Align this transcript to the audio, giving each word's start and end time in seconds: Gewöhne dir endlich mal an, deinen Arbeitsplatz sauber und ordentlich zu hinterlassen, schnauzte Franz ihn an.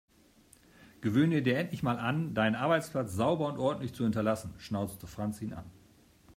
Gewöhne 1.01 1.43
dir 1.43 1.57
endlich 1.59 1.83
mal 1.83 1.99
an, 1.99 2.33
deinen 2.33 2.55
Arbeitsplatz 2.55 3.13
sauber 3.13 3.45
und 3.45 3.59
ordentlich 3.59 3.93
zu 3.93 4.01
hinterlassen, 4.03 4.51
schnauzte 4.57 5.05
Franz 5.05 5.39
ihn 5.43 5.53
an. 5.53 5.69